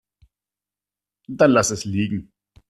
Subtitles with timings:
[1.27, 2.31] Dann lass es liegen.